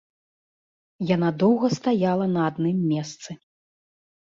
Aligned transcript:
Яна 1.15 1.29
доўга 1.43 1.67
стаяла 1.77 2.25
на 2.35 2.41
адным 2.49 2.83
месцы. 2.91 3.31